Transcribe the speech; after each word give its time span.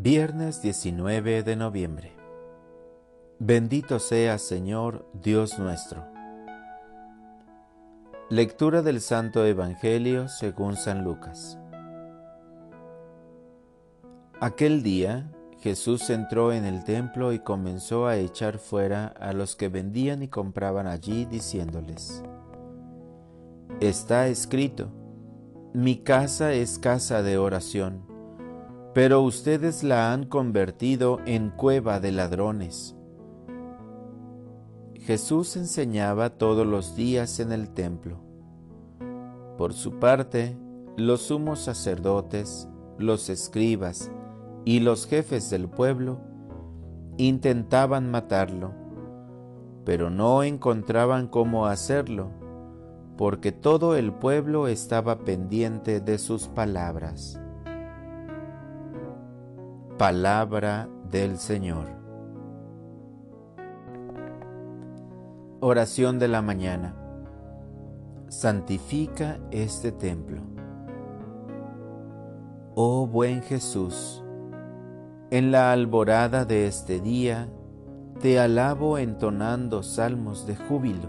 Viernes 0.00 0.62
19 0.62 1.42
de 1.42 1.56
noviembre. 1.56 2.12
Bendito 3.40 3.98
sea 3.98 4.38
Señor 4.38 5.10
Dios 5.12 5.58
nuestro. 5.58 6.06
Lectura 8.30 8.82
del 8.82 9.00
Santo 9.00 9.44
Evangelio 9.44 10.28
según 10.28 10.76
San 10.76 11.02
Lucas. 11.02 11.58
Aquel 14.38 14.84
día 14.84 15.32
Jesús 15.62 16.08
entró 16.10 16.52
en 16.52 16.64
el 16.64 16.84
templo 16.84 17.32
y 17.32 17.40
comenzó 17.40 18.06
a 18.06 18.18
echar 18.18 18.58
fuera 18.58 19.08
a 19.08 19.32
los 19.32 19.56
que 19.56 19.68
vendían 19.68 20.22
y 20.22 20.28
compraban 20.28 20.86
allí, 20.86 21.24
diciéndoles, 21.24 22.22
Está 23.80 24.28
escrito, 24.28 24.92
mi 25.74 25.96
casa 25.96 26.52
es 26.52 26.78
casa 26.78 27.24
de 27.24 27.36
oración 27.36 28.07
pero 28.98 29.22
ustedes 29.22 29.84
la 29.84 30.12
han 30.12 30.24
convertido 30.24 31.20
en 31.24 31.50
cueva 31.50 32.00
de 32.00 32.10
ladrones. 32.10 32.96
Jesús 34.96 35.56
enseñaba 35.56 36.30
todos 36.30 36.66
los 36.66 36.96
días 36.96 37.38
en 37.38 37.52
el 37.52 37.70
templo. 37.70 38.18
Por 39.56 39.72
su 39.72 40.00
parte, 40.00 40.56
los 40.96 41.20
sumos 41.22 41.60
sacerdotes, 41.60 42.68
los 42.98 43.28
escribas 43.28 44.10
y 44.64 44.80
los 44.80 45.06
jefes 45.06 45.48
del 45.48 45.68
pueblo 45.68 46.18
intentaban 47.18 48.10
matarlo, 48.10 48.72
pero 49.84 50.10
no 50.10 50.42
encontraban 50.42 51.28
cómo 51.28 51.66
hacerlo, 51.66 52.32
porque 53.16 53.52
todo 53.52 53.94
el 53.94 54.12
pueblo 54.12 54.66
estaba 54.66 55.20
pendiente 55.20 56.00
de 56.00 56.18
sus 56.18 56.48
palabras. 56.48 57.40
Palabra 59.98 60.88
del 61.10 61.38
Señor. 61.38 61.86
Oración 65.58 66.20
de 66.20 66.28
la 66.28 66.40
mañana. 66.40 66.94
Santifica 68.28 69.40
este 69.50 69.90
templo. 69.90 70.40
Oh 72.76 73.08
buen 73.08 73.42
Jesús, 73.42 74.22
en 75.32 75.50
la 75.50 75.72
alborada 75.72 76.44
de 76.44 76.68
este 76.68 77.00
día 77.00 77.48
te 78.20 78.38
alabo 78.38 78.98
entonando 78.98 79.82
salmos 79.82 80.46
de 80.46 80.54
júbilo. 80.54 81.08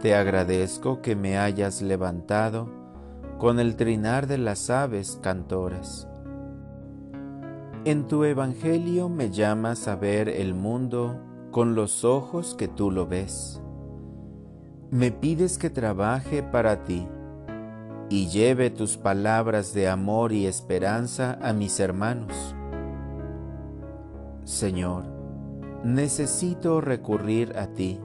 Te 0.00 0.14
agradezco 0.14 1.02
que 1.02 1.16
me 1.16 1.38
hayas 1.38 1.82
levantado 1.82 2.68
con 3.38 3.58
el 3.58 3.74
trinar 3.74 4.28
de 4.28 4.38
las 4.38 4.70
aves 4.70 5.18
cantoras 5.20 6.08
en 7.86 8.08
tu 8.08 8.24
Evangelio 8.24 9.08
me 9.08 9.30
llamas 9.30 9.86
a 9.86 9.94
ver 9.94 10.28
el 10.28 10.54
mundo 10.54 11.20
con 11.52 11.76
los 11.76 12.04
ojos 12.04 12.56
que 12.58 12.66
tú 12.66 12.90
lo 12.90 13.06
ves. 13.06 13.62
Me 14.90 15.12
pides 15.12 15.56
que 15.56 15.70
trabaje 15.70 16.42
para 16.42 16.82
ti 16.82 17.06
y 18.10 18.26
lleve 18.26 18.70
tus 18.70 18.96
palabras 18.96 19.72
de 19.72 19.88
amor 19.88 20.32
y 20.32 20.46
esperanza 20.46 21.38
a 21.40 21.52
mis 21.52 21.78
hermanos. 21.78 22.56
Señor, 24.42 25.04
necesito 25.84 26.80
recurrir 26.80 27.56
a 27.56 27.68
ti. 27.68 28.00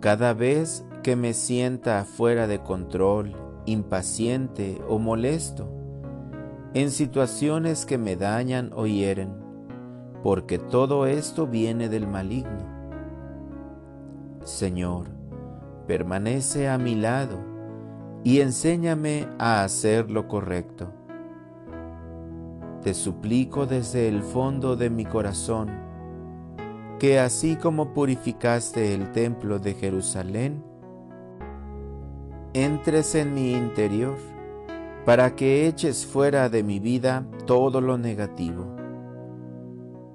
Cada 0.00 0.34
vez 0.34 0.84
que 1.02 1.16
me 1.16 1.32
sienta 1.32 2.04
fuera 2.04 2.46
de 2.46 2.62
control, 2.62 3.34
impaciente 3.64 4.82
o 4.86 4.98
molesto, 4.98 5.77
en 6.74 6.90
situaciones 6.90 7.86
que 7.86 7.98
me 7.98 8.16
dañan 8.16 8.70
o 8.74 8.86
hieren, 8.86 9.32
porque 10.22 10.58
todo 10.58 11.06
esto 11.06 11.46
viene 11.46 11.88
del 11.88 12.06
maligno. 12.06 12.78
Señor, 14.44 15.08
permanece 15.86 16.68
a 16.68 16.78
mi 16.78 16.94
lado 16.94 17.38
y 18.24 18.40
enséñame 18.40 19.26
a 19.38 19.64
hacer 19.64 20.10
lo 20.10 20.28
correcto. 20.28 20.92
Te 22.82 22.94
suplico 22.94 23.66
desde 23.66 24.08
el 24.08 24.22
fondo 24.22 24.76
de 24.76 24.90
mi 24.90 25.04
corazón 25.04 25.70
que 26.98 27.18
así 27.20 27.56
como 27.56 27.94
purificaste 27.94 28.94
el 28.94 29.12
templo 29.12 29.58
de 29.58 29.74
Jerusalén, 29.74 30.64
entres 32.54 33.14
en 33.14 33.34
mi 33.34 33.52
interior 33.52 34.16
para 35.08 35.34
que 35.36 35.66
eches 35.66 36.04
fuera 36.04 36.50
de 36.50 36.62
mi 36.62 36.80
vida 36.80 37.26
todo 37.46 37.80
lo 37.80 37.96
negativo. 37.96 38.76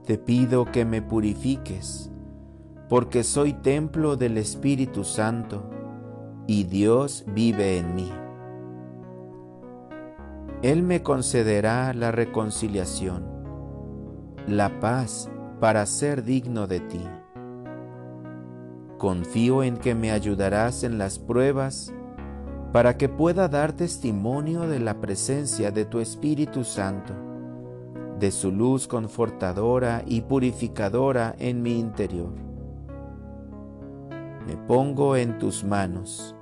Te 0.06 0.20
pido 0.20 0.66
que 0.66 0.86
me 0.86 1.02
purifiques, 1.02 2.12
porque 2.90 3.24
soy 3.24 3.54
templo 3.54 4.18
del 4.18 4.38
Espíritu 4.38 5.04
Santo 5.04 5.68
y 6.46 6.66
Dios 6.66 7.26
vive 7.26 7.80
en 7.80 7.96
mí. 7.96 8.12
Él 10.62 10.84
me 10.84 11.02
concederá 11.02 11.92
la 11.96 12.12
reconciliación, 12.12 13.26
la 14.46 14.80
paz 14.80 15.28
para 15.60 15.88
ser 15.88 16.24
digno 16.24 16.68
de 16.68 16.82
ti. 16.82 17.02
Confío 19.00 19.64
en 19.64 19.78
que 19.78 19.96
me 19.96 20.12
ayudarás 20.12 20.84
en 20.84 21.00
las 21.00 21.18
pruebas 21.18 21.92
para 22.74 22.98
que 22.98 23.08
pueda 23.08 23.48
dar 23.48 23.74
testimonio 23.74 24.62
de 24.62 24.80
la 24.80 25.00
presencia 25.00 25.70
de 25.70 25.86
tu 25.86 26.00
Espíritu 26.00 26.64
Santo, 26.64 27.14
de 28.18 28.32
su 28.32 28.52
luz 28.52 28.88
confortadora 28.88 30.02
y 30.08 30.22
purificadora 30.22 31.36
en 31.38 31.62
mi 31.62 31.80
interior. 31.80 32.34
Me 34.48 34.58
pongo 34.58 35.16
en 35.16 35.38
tus 35.38 35.64
manos, 35.64 36.36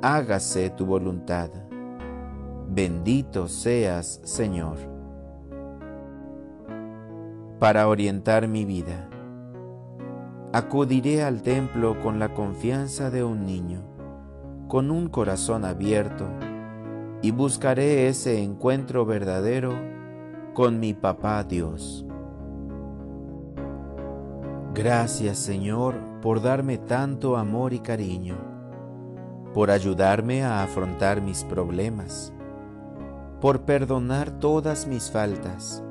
hágase 0.00 0.70
tu 0.70 0.86
voluntad. 0.86 1.50
Bendito 2.68 3.48
seas, 3.48 4.20
Señor. 4.22 4.76
Para 7.58 7.88
orientar 7.88 8.46
mi 8.46 8.64
vida, 8.64 9.08
acudiré 10.52 11.24
al 11.24 11.42
templo 11.42 12.00
con 12.00 12.20
la 12.20 12.32
confianza 12.32 13.10
de 13.10 13.24
un 13.24 13.44
niño 13.44 13.97
con 14.68 14.90
un 14.90 15.08
corazón 15.08 15.64
abierto 15.64 16.28
y 17.22 17.30
buscaré 17.30 18.08
ese 18.08 18.42
encuentro 18.42 19.04
verdadero 19.06 19.72
con 20.54 20.78
mi 20.78 20.94
papá 20.94 21.42
Dios. 21.42 22.04
Gracias 24.74 25.38
Señor 25.38 25.96
por 26.20 26.42
darme 26.42 26.78
tanto 26.78 27.36
amor 27.36 27.72
y 27.72 27.80
cariño, 27.80 28.36
por 29.54 29.70
ayudarme 29.70 30.44
a 30.44 30.62
afrontar 30.62 31.22
mis 31.22 31.44
problemas, 31.44 32.32
por 33.40 33.62
perdonar 33.62 34.30
todas 34.38 34.86
mis 34.86 35.10
faltas 35.10 35.82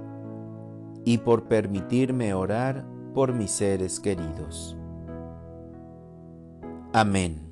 y 1.03 1.17
por 1.17 1.47
permitirme 1.47 2.33
orar 2.33 2.85
por 3.13 3.33
mis 3.33 3.51
seres 3.51 3.99
queridos. 3.99 4.77
Amén. 6.93 7.46